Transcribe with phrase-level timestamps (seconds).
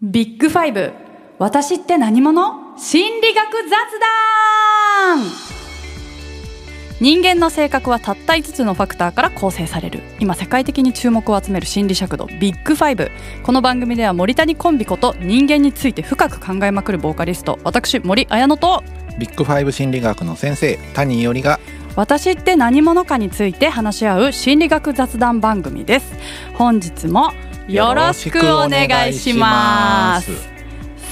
[0.00, 0.92] ビッグファイブ。
[1.40, 2.78] 私って何者？
[2.78, 3.72] 心理学雑
[5.10, 5.24] 談。
[7.00, 9.98] 人間の性格はたった5つのファクターから構成される。
[10.20, 13.10] 今世界的に注目を集める心理尺度ビッグファイブ。
[13.42, 17.58] この番組では森谷コンビこと人間について深く考えまくるボーカリスト。
[17.64, 18.84] 私森綾乃と。
[19.18, 21.58] ビッグファイブ心理学の先生谷伊織が。
[21.96, 26.14] 私って何者かについて話し合う心理学雑談番組です。
[26.54, 27.32] 本日も
[27.68, 30.48] よろしくお願いします。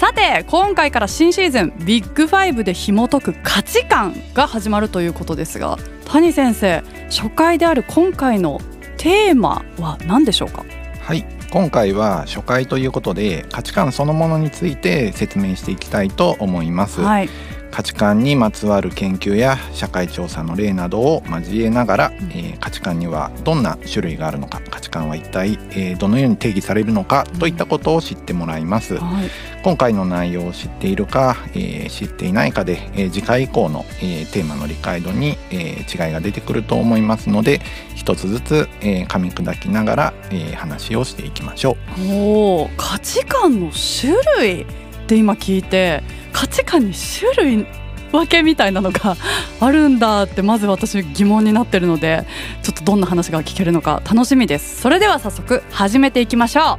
[0.00, 8.60] さて今回から新シーズンビッグファイブで紐解く価値観が始まるということですが谷先生初回である今回の
[8.96, 10.64] テーマは何でしょうか？
[11.02, 11.26] はい。
[11.50, 17.28] 今回は初回ということで価値観そのものについて説明していきたいと思います、はい
[17.76, 29.28] 価値観にまつわる研究や社会調査の例などを交えながら、えー価値観にはどんな種類があるのか価値観は一体、えーどのように定義されるのかといったことを知ってもらいます、はい。
[29.62, 37.60] 今回の内容を知っているか、えー知っていないかで、えー次回以降の、えーテーマの理解度に、えー違いが出てくると思いますので
[37.94, 42.00] 一つずつ、えー噛み砕きながら、えー話をしていきましょう。
[42.00, 44.66] おー価値観の種類
[45.06, 47.66] って今聞いて価値観に種類
[48.10, 49.16] 分けみたいなのが
[49.60, 52.26] あるんだってまず私疑問になってるので
[52.62, 54.80] ちょっとどんな話が聞けるのか楽しみです。
[54.80, 56.78] それでは早速始めていきましょ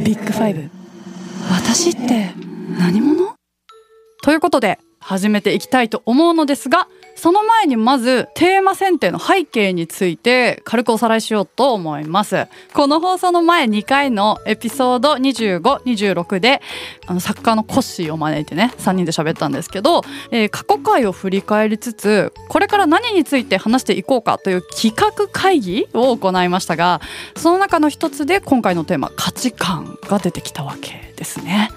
[0.00, 0.04] う。
[0.04, 0.70] ビッグファイブ。
[1.50, 2.32] 私って
[2.78, 3.34] 何者？
[4.22, 16.60] ということで始めていきたいと思うのですがその前にまずテーマ選定の背景について軽くおさらいしようと思いますこの放送の前2回のエピソード2526で
[17.06, 27.00] あの作家のコッシーを招いてね3人で喋ったんですけど、えー過去回を振り返りつつこれから何について話していこうかという企画会議を行いましたが
[27.36, 31.70] その中の一つで今回のテーマ価値観が出てきたわけですね。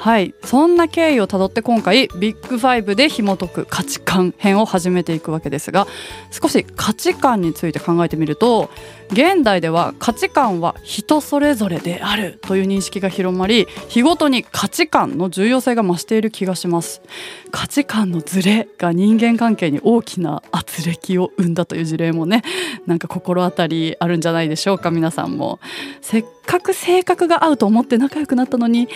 [0.00, 0.34] はい。
[0.44, 5.86] そんな経緯をたどって今回ビッグファイブで紐解く価値観編を始めていくわけですが
[6.30, 8.70] 少し価値観について考えてみると
[9.10, 17.02] 現代では価値観は人それぞれであるという認識が広まり日ごとに価値観の重要性が増している気がします。
[17.50, 22.42] 価値観のズレが人間関係に大きな圧力を生んだという事例もね
[22.86, 25.60] なんか心当たりあるんじゃないでしょうか皆さんも。
[26.00, 28.88] せっかく性格が合うと思って仲良くなったのに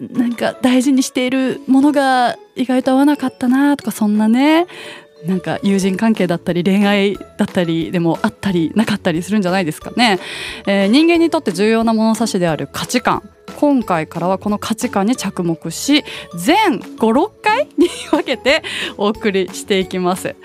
[0.00, 4.66] なんか大事にしているものが意外と合わなかったなとかそんなね。
[5.26, 10.18] なんか友人関係だったり恋愛だったりでもあったりなかったりするんじゃないですかね、
[10.66, 13.28] えー人間にとって重要な物差しである価値観。
[13.56, 16.04] 今回からはこの価値観に着目し
[16.36, 18.62] 全56回に分けて
[18.96, 20.36] お送りしていきます。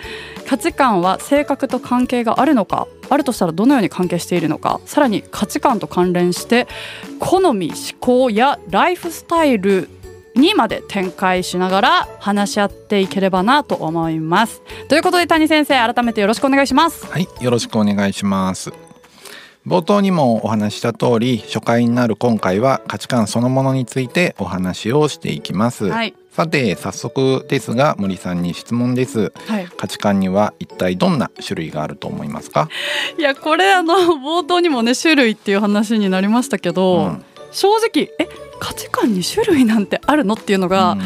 [0.47, 6.67] 価値観は性格と関係があるのかあるとしたらどのように関係しているのかさらに価値観と関連して
[7.19, 9.89] 好み思考やライフスタイル
[10.35, 18.71] にまで展開しながら話し合っていければなと思いますということで谷先生改めてよろしくお願いしますはい、よろしくお願いします。
[19.66, 25.85] 冒頭にもお話しした通り、初回になる今回は価値観そのものについてお話をしていきます。
[25.85, 29.31] はいさて、早速ですが森さんに質問です。
[29.47, 32.67] はい価値観には一体どんな種類があると思いますか？
[33.17, 38.27] いやこれあの冒頭にもね種類っていう話になりましたけど、うん正直え
[38.63, 41.01] 価値観に種類なんてあるのっていうのが、うん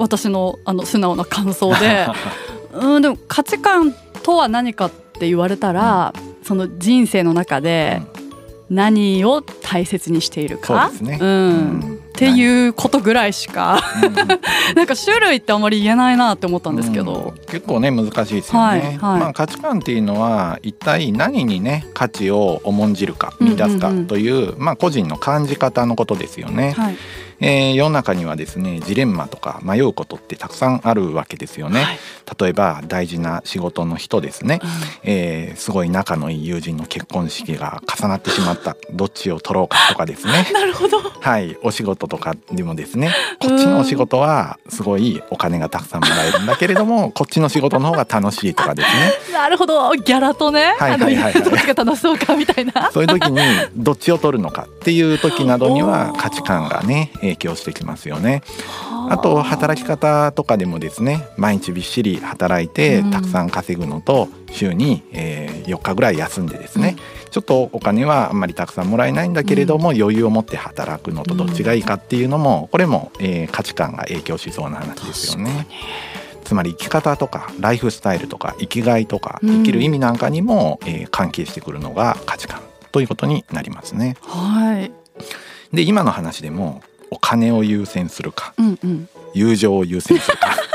[0.00, 2.06] 私のあの素直な感想で。
[2.72, 3.92] うんでも価値観
[4.22, 6.12] とは何かって言われたら、
[6.44, 8.00] その人生の中で
[8.70, 10.92] 何を大切にしているか？
[10.96, 11.18] そうね。
[11.20, 11.28] うん。
[11.28, 11.34] う
[11.94, 13.80] んっていうことぐらいしか。
[14.74, 17.46] なんか種類ってあまり言えないなって思ったんですけど、うん。
[17.46, 18.98] 結構ね難しいですよね、はいはい。
[18.98, 24.06] まあ価値観っていうのは一体何にね価値を重んじるか見出すかうんうんうん。
[24.08, 26.96] という,、まあ個人の感じ方のことですよね、はい
[27.40, 31.98] えー世の中にはですねジレンマとか迷うことってたくさんあるわけですよね、はい。
[32.40, 34.70] 例えば大事な仕事の人ですね、うん。
[35.04, 38.76] えーすごい仲のいい友人の結婚式が重なってしまった。
[38.92, 40.46] どっちを取ろうかとかですね。
[40.52, 40.98] なるほど。
[41.00, 41.56] はい。
[41.62, 43.12] お仕事とかでもですね。
[43.38, 49.12] こっちのお仕事はすごいお金がたくさんもらえるんだけれども こっちの仕事の方が楽しいとかですね。
[49.32, 49.92] なるほど。
[49.94, 51.32] ギャラとね、はいはいはいはい。
[51.34, 52.90] どっちが楽しそうかみたいな。
[52.92, 53.40] そういう時に
[53.76, 58.42] どっちを取るのかっていう時などには価値観がね影響してきますよね。
[59.10, 59.18] あ。
[59.18, 63.10] と働き方とかでもですね毎日びっしり働いてうん。
[63.10, 66.96] たくさん稼ぐのと週に、えー4日ぐらい休んでですね、
[67.30, 75.66] ちょっとお金はあんまりたくさんもらえないんだけれども、余裕を持って働くのとどっちがいいかっていうのもこれも、えー価値観が影響しそうな話ですよね。
[76.44, 79.50] つまり生き方とかライフスタイルとか生きがいとかうん。
[79.58, 84.16] 生きる意味なんかにも、えー関係してくるのが価値観ということになりますね。
[84.22, 84.90] はい。
[85.74, 89.08] で今の話でもお金を優先するかうんうん。
[89.34, 90.56] 友情を優先するか。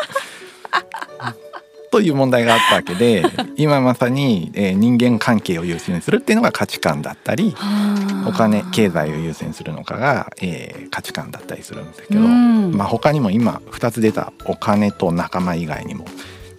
[1.91, 3.23] という問題があったわけで
[3.55, 8.29] 今まさに、えー人間関係を優先するっていうのが価値観だったりはあ。
[8.29, 12.75] お金経済を優先するのかが、えー価値観だったりするんですけど、うん。
[12.75, 16.05] まあ、他にも今2つ出たお金と仲間以外にも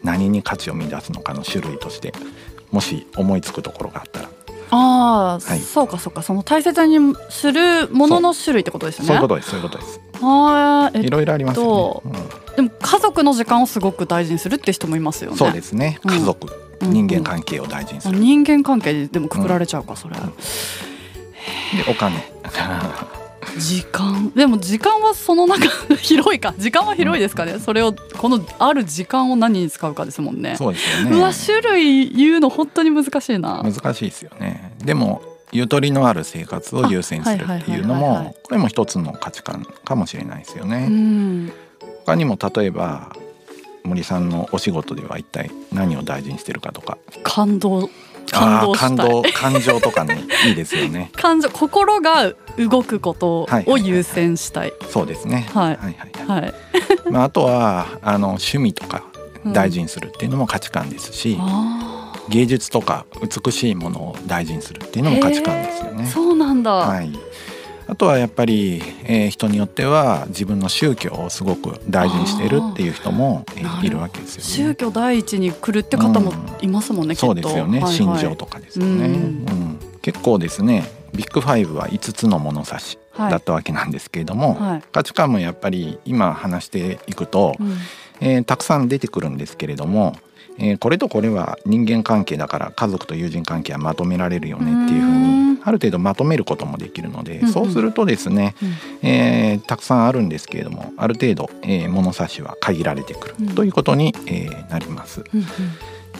[0.05, 2.13] 何に価値を見出すのかの種類として
[2.71, 4.29] もし思いつくところがあったら
[4.71, 5.61] ああ、はい。
[5.61, 9.09] そうかそうかその大切にするものの種類ってことですよね？
[9.09, 10.01] そういうことですそういうことです。
[10.23, 12.13] あーえいろいろありますよね、
[12.57, 15.33] でも家族の時間をすごく大事にするって人もいますよね。
[15.33, 15.99] うんそうですね。
[16.05, 16.11] うん。
[16.11, 16.49] 家族、
[16.81, 16.91] うん。
[16.91, 20.15] 人間関係を大事にする、人間関係ででもくくられちゃうか、それ。
[20.17, 20.21] で
[21.89, 22.17] お金
[23.59, 24.31] 時間？
[24.35, 26.55] でも時間はその中広いか。
[26.59, 30.57] 時間は広いですかね、それをこのある時間を何に使うかですもんね。
[30.57, 33.63] そうですようわね種類言うの本当に難しいな。
[33.63, 34.75] 難しいですよね。
[34.85, 41.53] でもゆとりのある生活を優先するっていうのもこれも一つの価値観かもしれないですようね、ん。
[42.05, 43.15] 他にも例えば
[43.85, 46.99] 森さんのお仕事では一体何を大事にしてるかとか。
[47.23, 47.91] 感動
[48.31, 48.89] 感動したい。
[48.89, 51.11] あー感動感情とかねいいですよね。
[51.17, 54.73] 感情心が動くことを優先したい。
[54.91, 55.47] そうですね。
[55.53, 55.67] はい。
[55.67, 55.77] はい
[56.27, 56.55] はいはい、
[57.11, 59.05] まあ、あとはあの趣味とか
[59.45, 59.53] うん。
[59.53, 66.07] 大事にするっていうのも価値観ですし、あ芸術とか美しいものを大事にするっていうのも価値観ですよーね。
[66.07, 67.13] そうなんだ、はい、
[67.87, 73.45] あとはやっぱり、えー人によっては自分の宗教をすごく大事にしているっていう人も、
[73.83, 74.45] いるわけですよね。
[74.45, 77.27] 宗教第一に来るって方もいますもんね、きっと。
[77.27, 77.93] そうですよね、はいはい。
[77.93, 79.13] 信条とかですよね、うん。
[79.13, 79.79] うん。
[80.03, 80.85] 結構ですね
[81.15, 83.31] ビッグファイブは5つの物差しはい。
[83.31, 84.83] だったわけなんですけれども、はい。
[84.93, 87.77] 価値観もやっぱり今話していくと、うん。
[88.21, 90.17] えーたくさん出てくるんですけれども、
[90.59, 97.47] えーこれとこれは人間関係だから家族と友人関係はまとめられるよねっていうふううんにある程度まとめることもできるので、うん。
[97.47, 98.55] うんそうするとですね、
[99.03, 99.09] うん。
[99.09, 103.55] えーたくさんあるんですけれどもある程度、えー物差しは限られてくるうん。
[103.55, 105.25] ということに、えーなります。
[105.35, 105.45] うん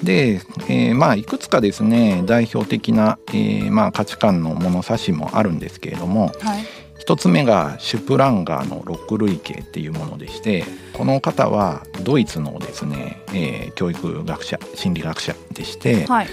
[0.03, 6.65] で、えーまあいくつかですね代表的な、えーまあ、価値観の物差しもあるんですけれどもうんはい。
[6.99, 10.65] 一つ目がシュプランガーの6類型っていうものでして
[10.95, 16.29] この方はドイツのですね、えー教育学者心理学者でして、はい、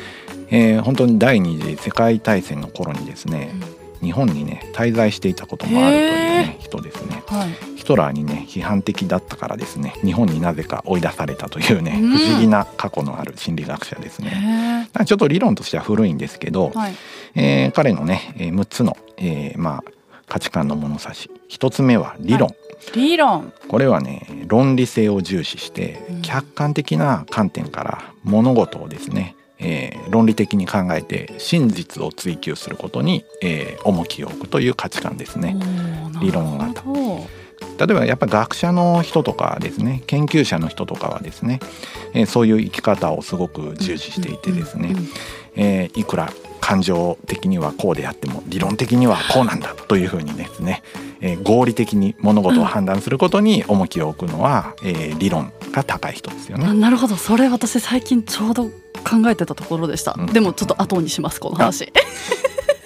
[0.51, 3.51] えー本当に第二次世界大戦の頃にですね
[4.01, 7.23] 日本にね滞在していたこともあるというね人ですね。
[7.27, 12.17] はい、ヒトラーにね批判的だったからですね日本になぜか追い出されたというね、うん。
[12.17, 14.89] 不思議な過去のある心理学者ですね。
[14.95, 16.95] へちょっと理論としては古いんですけどー、はい、
[17.35, 19.91] えー彼のね、えー6つの、えーまあ、
[20.31, 21.29] 価値観の物差し。
[21.49, 22.55] 1つ目は理論、は
[22.95, 23.51] 理論。
[23.67, 26.21] これはね論理性を重視してうん。
[26.21, 35.57] 客観的な観点から物事をですね、えー論理的に考えて真実を追求することに、えー重きを置くという価値観ですね。
[36.21, 36.81] 理論型。
[37.77, 41.59] 例えばやっぱ学者の人とかですね研究者の人とかはですね、
[42.13, 45.07] えーそういう生き方をすごく重視していてですね、うんうん
[45.55, 50.83] えーいくら感情的にはこうであっても理論的にはこうなんだというふうにですね、
[51.19, 56.65] えー合理的に物事を判断することに重きを置くのは、えー理論が高い人ですよね。
[56.65, 57.15] あなるほど。
[57.15, 60.25] それ私最近ちょうど考えてたところでした、うん。
[60.27, 61.91] でもちょっと後にしますこの話。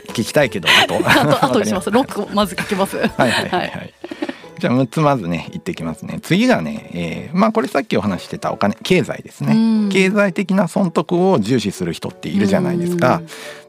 [0.09, 0.95] 聞きたいけどあと。
[1.05, 1.91] あと後にします。
[1.91, 2.97] ロックをまずかけます。
[2.97, 3.49] はいはいはい。
[3.49, 3.93] はい。
[4.59, 6.19] じゃあ6つまずね言ってきますね。
[6.21, 9.53] 次がね、えーまあこれさっきお話ししてたお金経済ですね。
[9.53, 13.21] うん経済的な損得を重視する人っているじゃないですか。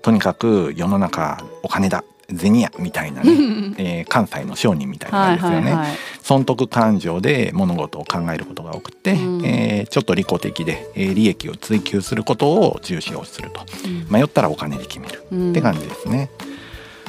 [0.02, 2.04] とにかく世の中お金だ
[2.36, 5.56] 銭やみたいなね、う んえー関西の商人みたいなはいんですよね。
[5.56, 16.30] はいはい損得感情で物事を考えることが多くて、うんえーちょっと利己的で、えー利益を追求することを重視をするとうん迷ったらお金で決めるうんって感じですね。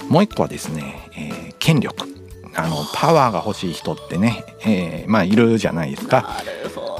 [0.09, 2.07] もう一個はですね、えー権力
[2.57, 6.41] あのパワーが欲しい人ってね、えーまあいるじゃないですか。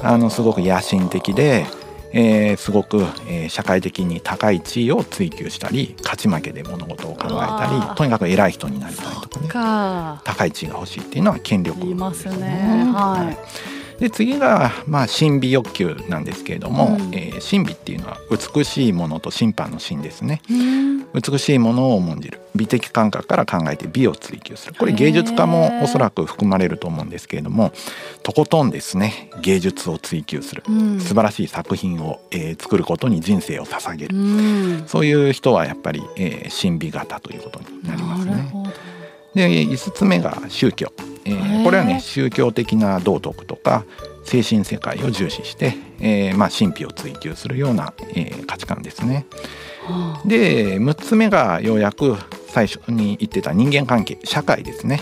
[0.02, 1.66] あのすごく野心的で、
[2.12, 2.98] えーすごく、
[3.28, 9.48] えー社会的に高い地位を追求したり勝ち負けで物事を考えたりとにかく偉い人になりたいとかね。
[9.48, 10.22] か。
[10.24, 12.92] 高い地位が欲しいっていうのは権力いますね。
[12.94, 13.36] は
[13.98, 14.00] い。
[14.00, 17.14] で次が、まあ、神秘欲求なんですけれども、うん。
[17.14, 18.18] えー神秘っていうのは
[18.54, 20.40] 美しいものと審判の神ですね。
[20.48, 22.40] うん美しいものを重んじる。
[22.54, 24.74] 美的感覚から考えて美を追求する。
[24.78, 27.72] これ芸術家もおそらく含まれると思うんですけれども
[28.22, 30.62] とことんですね芸術を追求する。
[30.68, 31.00] うん。
[31.00, 34.84] 素晴らしい作品を、えー作ることに人生を捧げうる、ん。
[34.86, 38.52] そういう人はやっぱり、えー神秘型ということになりますね。
[39.34, 40.92] で5つ目が宗教、
[41.24, 41.64] えー。
[41.64, 43.84] これはね宗教的な道徳とか
[44.28, 49.26] 精神世界を重視して、えーまあ、神秘を追求するような、えー価値観ですね。
[49.86, 52.16] はで6つ目がようやく
[52.48, 55.00] 最初に言ってた人間関係社会ですね、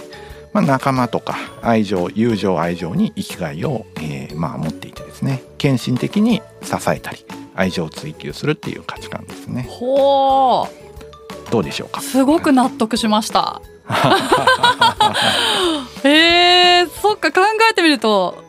[0.53, 5.43] まあ、仲間とか愛情友情愛情に生きがいを、えーまあ、持っていてですね。
[5.59, 7.19] 献身的に支えたり
[7.55, 9.67] 愛情を追求するっていう価値観ですね。
[9.69, 11.51] ほう。
[11.51, 12.01] どうでしょうか？
[12.01, 13.61] すごく納得しました。
[16.05, 17.41] えー、そっか考
[17.71, 18.45] えてみると、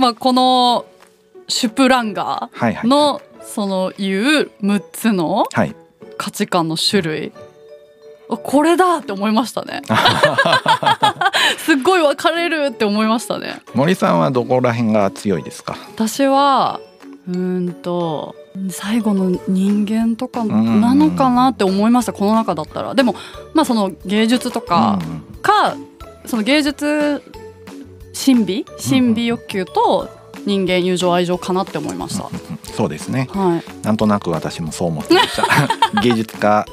[0.00, 0.86] まあ、この
[1.46, 5.76] シュプランガーのそのいう6つのはい。
[6.16, 7.32] 価値観の種類。
[8.30, 9.82] あこれだって思いましたね。
[11.58, 13.60] すっごい分かれるって思いましたね。
[13.74, 15.76] 森さんはどこら辺が強いですか？
[15.94, 16.80] 私は
[17.28, 18.34] うーんと
[18.70, 22.12] 最後の人間とかなのかなって思いました。
[22.12, 22.94] この中だったら。
[22.94, 23.14] でも
[23.54, 25.04] まあその芸術とかう
[25.38, 25.42] ん。
[25.42, 25.74] か
[26.26, 27.22] その芸術
[28.12, 28.64] 神秘？
[28.78, 30.08] 神秘欲求と
[30.46, 33.28] 人間友情愛情かなって思いました、うんそうですね。
[33.32, 33.84] はい。
[33.84, 35.44] なんとなく私もそう思ってました。
[36.00, 36.64] 芸術家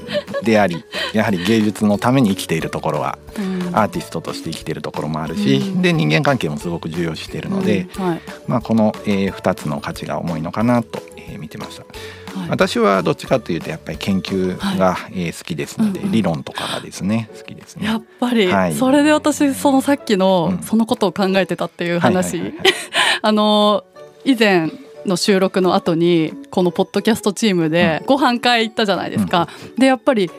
[0.44, 3.76] でありやはり芸術のために生きているところはうん。
[3.76, 5.82] アーティストとして生きているところもあるし、うん。
[5.82, 8.22] で人間関係もすごく重要視しているので、うんはい。
[8.48, 11.82] まあ、この、え2つの価値が重いのかなと、えー見てました。
[11.84, 12.17] はい
[12.50, 16.12] 私はどっちかというとやっぱり研究が、えー好きですので、うんうん。
[16.12, 17.86] 理論とかがですね好きですね。
[17.86, 18.74] やっぱり、はい。
[18.74, 20.64] それで私そのさっきの、うん。
[20.64, 22.68] そのことを考えてたっていう話、はいはいはい
[23.22, 23.84] あの
[24.24, 24.70] 以前
[25.06, 29.48] の収録の後にこのポッドキャストチームでご飯会行ったじゃないですか。
[29.78, 30.30] でやっぱり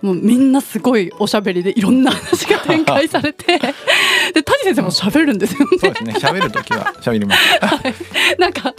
[0.00, 3.58] もうみんなすごいおしゃべりでいろんな話が展開されて
[4.34, 5.66] で谷先生もしゃべるんですよね。
[5.78, 6.14] そうですね。
[6.14, 7.40] 喋る時は喋ります。
[8.38, 8.74] なんか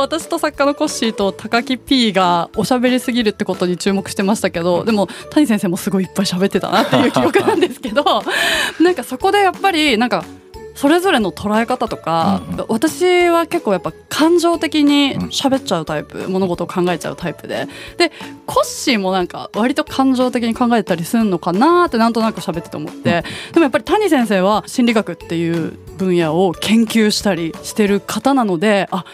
[0.00, 8.02] 私と作家のコッシーと高木 P がおしゃべりすぎるってことに注目してましたけどでも谷先生もすごいいっぱい喋ってたなっていう記憶なんですけど
[8.80, 10.24] なんかそこでやっぱりなんか
[10.80, 12.54] それぞれの捉え方とか、うん。
[12.54, 17.66] うん私は結構やっぱ感情的に喋っちゃうタイプ、物事を考えちゃうタイプで。
[17.98, 18.12] で
[18.46, 29.04] コッシーもなんか割と感情的に考えたりするのかなってなんとなく喋ってて思って、でもやっぱり谷先生は心理学っていう分野を研究したりしてる方なのであ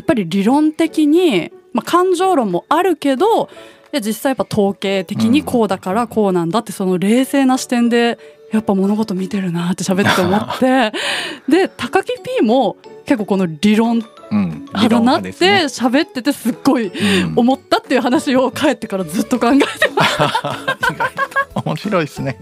[0.00, 3.50] やっぱり理論的に、まあ、感情論もあるけど
[3.92, 8.18] 実際やっぱ統計的にこうだからこうなんだってその冷静な視点で
[8.50, 10.92] やっぱ物事見てるなって喋って思って。
[11.48, 14.02] で高木 P も結構この理論
[14.32, 17.32] うん、派だなって喋っててすっごいうん。
[17.36, 22.38] 思ったっていう話を帰ってからずっと考えてま意外と面白いですね。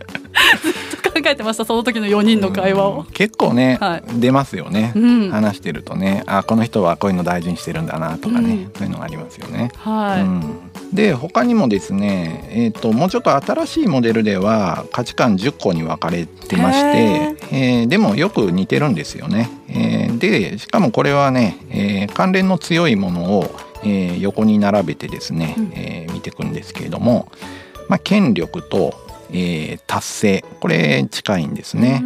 [1.22, 3.04] 考えてましたその時の4人の会話をうん。
[3.12, 4.92] 結構ね、はい出ますよね。
[4.94, 9.70] うん話してるとねあこの人はこういうの大事にしてるんだなとかね、うんそういうのがありますよね。
[9.76, 17.36] はい、うん、で他にもですね、えー、ともうちょっと新しいモデルでは価値観10個に分かれてましてへ、
[17.80, 19.50] えーでもよく似てるんですよね。
[19.68, 23.50] えーでしかもこれはね、えー関連の強いものを、
[23.82, 27.30] えー横に並べてですね、うんえー見ていくんですけれども、
[27.88, 28.94] まあ、権力と、
[29.30, 30.44] えー達成。
[30.60, 32.02] これ近いんですね。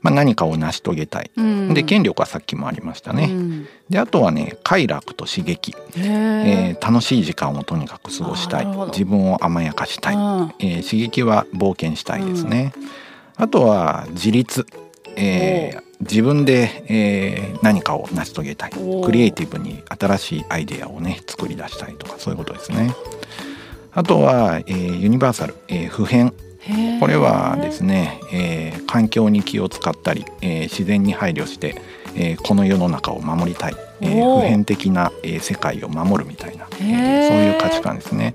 [0.00, 1.30] まあ、何かを成し遂げたい。
[1.36, 1.74] うん。
[1.74, 3.24] で権力はさっきもありましたね。
[3.24, 3.68] うん。
[3.90, 5.72] であとはね快楽と刺激。
[5.72, 8.66] へえー楽しい時間をとにかく過ごしたい。
[8.92, 10.20] 自分を甘やかしたい、うん。
[10.60, 12.72] えー刺激は冒険したいですね、
[13.36, 14.66] あとは自立、
[15.16, 18.70] えー自分で、えー何かを成し遂げたい。
[19.04, 22.94] クリエイティブに新しいアイデアをね作り出したいとかそういうことですね。
[23.92, 26.32] あとは、えーユニバーサル、えー普遍
[27.00, 31.80] これはですね、えー環境に気を使ったり、えー自然に配慮して、
[32.14, 38.34] えーこの世の中を守りたい、え普遍的な、えー世界を守るみたいな、えそういう価値観ですね。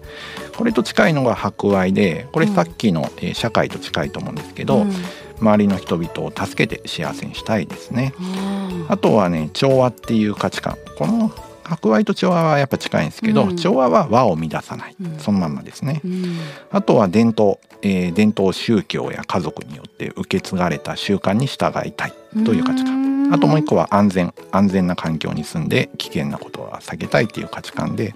[0.55, 4.91] これと近いのが博愛でこれさっきの、えー社会と近いと思うんですけど、うん。
[5.39, 8.13] 周りの人々を助けて幸せにしたいですね。
[8.19, 10.77] ああとはね調和っていう価値観。
[10.97, 11.31] この
[11.63, 13.55] 博愛と調和はやっぱ近いんですけど、うん。
[13.55, 15.19] 調和は和を乱さない、うん。
[15.19, 16.01] そのまんまですね。
[16.03, 16.37] うん。
[16.71, 22.13] あとは伝統、えー伝統宗教や家族によって受け継がれた習慣に従いたい
[22.45, 23.29] という価値観。
[23.29, 23.33] ん。
[23.33, 24.33] あともう一個は安全。
[24.51, 28.13] 安全な環境に住んで危険なことは避けたいっていう価値観で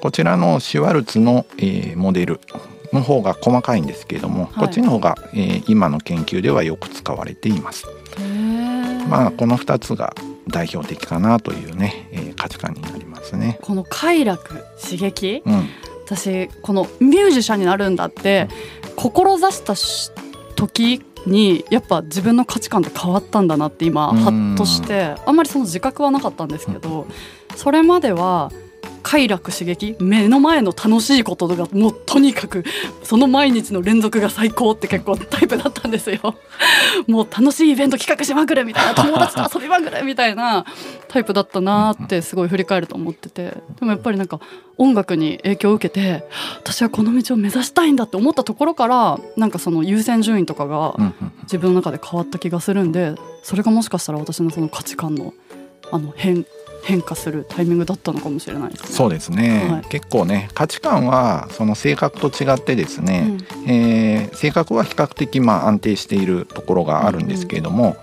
[0.00, 2.40] こちらのシュワルツの、えーモデル
[2.92, 4.54] の方が細かいんですけれども、はい。
[4.60, 7.86] こっちの方が、えー今の研究ではよく使われています。
[9.08, 10.14] まあこの2つが
[10.48, 13.58] 代表的かなというね、えー価値観になりますね。
[13.62, 15.68] この快楽刺激うん、
[16.04, 18.48] 私このミュージシャンになるんだって
[18.94, 20.10] 志したし
[20.54, 24.18] 時にやっぱ自分の価値観って変わったんだなって今うん。
[24.18, 27.06] ハッとしてあんまりその自覚はなかったんですけど
[27.56, 28.52] それまでは
[29.02, 32.64] 快楽刺激目の前の楽しいことがもうとにかく
[33.02, 36.36] その毎日の連続が最高って結構タイプだったんですよ。
[37.06, 40.64] もう楽しいイベント企画しまくるみたいな友達と遊びまくるみたいな
[41.08, 43.56] タイプだったなってすごい振り返ると思ってて。
[43.78, 44.40] でもやっぱりなんか
[44.78, 46.24] 音楽に影響を受けて
[46.58, 50.94] 私はこの道を目指したいんだって思ったところからなんかその優先順位とかが
[51.44, 55.32] 自分の中で変わった気がするんでそれがもしかしたら私のその価値観の
[55.92, 56.44] あの変
[56.86, 58.88] 変化するタイミングだったのかもしれないですね。
[58.90, 67.96] そうですね、はい、結構ね価値観はその性格と違ってですね、うん、えー、性格は比較的まあ安定しているところがあるんですけれども、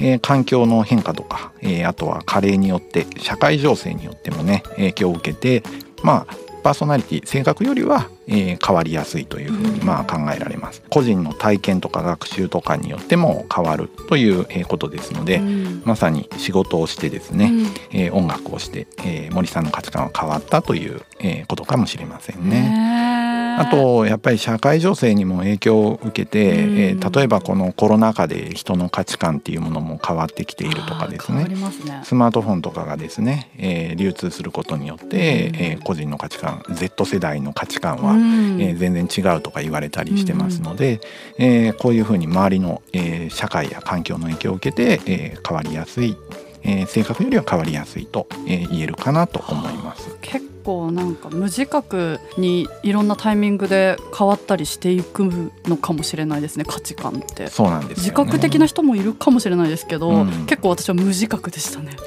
[0.00, 5.62] うん、えー、環境の変化とか、えー、あとは加齢によって社会情勢によってもね影響を受けて
[6.02, 10.82] まあパーソナリティ性格よりは、えー、変わりやすいというふうにまあ考えられます。
[10.88, 17.50] 個人の体験とか学習とかによっても変わるという、えことですので、うん、まさに仕事をしてですね、
[17.92, 23.13] うん、えー、音楽をして、えー、森さんの価値観は変わったという、えー、ことかもしれませんね。
[23.58, 31.56] あとやっぱり社会情勢にも影響を受けて、えー、例えばこのコロナ禍で人の価値観っていうものも変わってきているとかですね、ね、
[32.04, 41.00] スマートフォンとかがですね、えー、流通することによって、えー、個人の価値観 Z 世代の価値観は、えー、全然違うとか言われたりしてますので、
[41.38, 46.16] えー、こういうふうに周りの、えー、社会や環境の影響を受けて、えー、変わりやすい、
[46.62, 50.16] えー、性格よりは変わりやすいと、えー、言えるかなと思います。
[50.20, 57.48] 結構なんか無自覚にいろんなタイミングで変わったりしていくのかもしれないですね価値観って。
[57.48, 61.92] そうなんです、ね、自覚的な人もいるかもしれないですけど、うん、結構私は無自覚でしたね、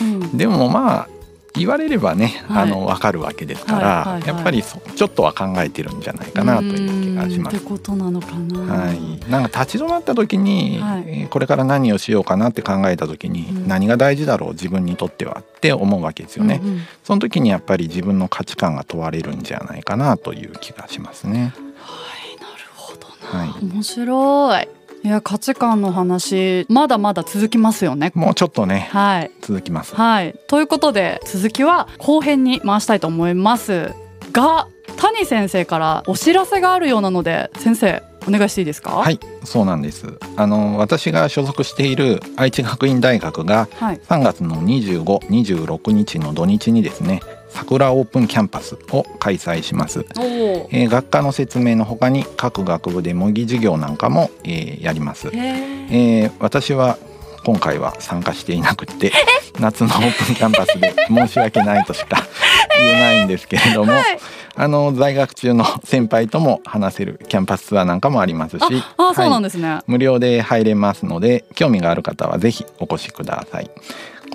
[0.00, 1.08] うん、でもまあ
[1.56, 7.56] 言われればね、はい、あの分かるわけですから、はいはいはい、やっぱりちょっとは考えてるんじゃないかなという気がします。
[7.56, 8.74] ってことなのかな。
[8.74, 16.80] はい、なんか立ち止まった時に、はい、これから何をしようかなって考えた時に、うん、何が大事だろう自分にとってはって思うわけですよね、うんうん。
[17.04, 21.54] その時にやっぱり自分の価値観が問われるんじゃないかなという気がしますね。
[21.76, 23.46] はい、なるほどな。
[23.46, 24.68] はい、面白い。
[25.04, 28.10] いや価値観の話まだまだ続きますよね。
[28.14, 29.30] もうちょっとねはい。
[29.42, 29.94] 続きます。
[29.94, 30.34] はい。
[30.48, 33.92] ということで続きは後編に回したいと思います。
[34.32, 38.92] が谷先生からお知らせがあるようなので先生お願いしていいですか？
[38.92, 40.18] はいそうなんです。
[40.36, 47.20] あの私が所属している愛知学院大学が3月の2526日の土日にですね
[47.54, 50.04] 桜オープンキャンパスを開催します、
[50.70, 56.98] えー、学科の説明のほかに各学部で模擬授業なんかも、えー、やります、えー、私は
[57.44, 59.12] 今回は参加していなくて
[59.60, 62.26] 夏のオープンキャンパスで申し訳ないとしか
[62.76, 64.04] 言えないんですけれども、はい、
[64.56, 68.62] あの在学中の先輩とも話せるキャンパスツアーなんかもありますし
[68.96, 73.70] あそうなんですね、はい、無料で入れますので興味がある方はぜひお越しください。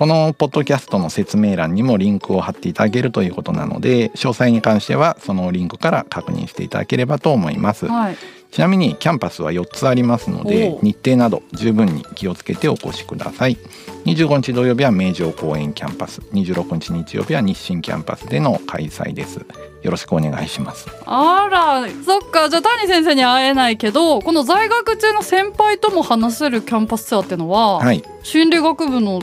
[0.00, 8.16] このポッドキャストの説明欄にもリンクを貼っていただけるということなので詳細に関してはそのリンクから確認していただければと思います、はい、
[8.50, 13.58] ちなみにキャンパスは4つありますので日程など十分に気をつけてお越しください。
[14.06, 16.22] 25日土曜日は名城公園キャンパス。
[16.32, 19.44] 26日日曜日は日進キャンパスでの開催です。
[19.82, 20.88] よろしくお願いします。
[21.04, 22.48] あらそっか。
[22.48, 29.20] じゃあ谷先生に会えないけどこの在学中の先輩とも話せるキャンパスツアーっていうのは、はい、心理学部の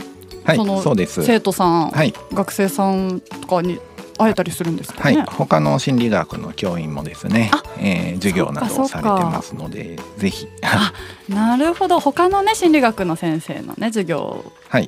[0.47, 3.79] はい、その生徒さん、はい、学生さんとかに
[4.17, 10.47] 会えたりするんですか、ね、はい、他の心理学の教員もですね、えー、授業などをされてますのでぜひ。
[10.63, 10.93] あ
[11.27, 11.99] なるほど。
[11.99, 14.43] 他のね心理学の先生のね授業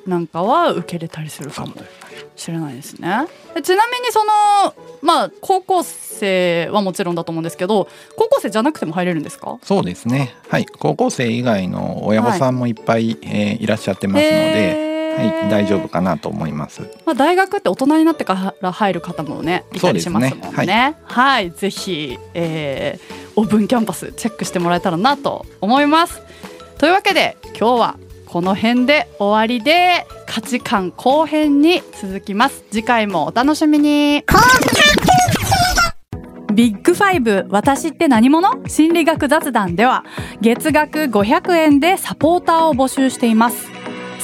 [0.07, 1.73] なんかは受けれたりするかも
[2.37, 3.27] しれないですね。
[3.61, 9.59] ちなみにそのまあ高校生はもちろんだと思うんですけど高校生じゃなくても入れるんですか？
[9.61, 10.33] そうですね。
[10.47, 10.65] はい。
[10.65, 14.88] 高校生以外の親御さんもいっぱい、はい、えー、いらっしゃってますので。
[15.27, 16.81] はい、大丈夫かなと思います。
[17.05, 20.65] まあ大学って大人になってから入る方もねいたりしますもんね。
[20.65, 26.21] ねはい、はい、ぜひ、えー、オープンキャンパスチェックしてもらえたらなと思います。
[26.77, 32.63] というわけで今日はこの辺で終わりで価値観後編に続きます。
[32.69, 34.23] 次回もお楽しみに。
[36.53, 38.67] ビッグファイブ私って何者？
[38.67, 40.03] 心理学雑談では
[40.41, 43.78] 月額500円でサポーターを募集しています。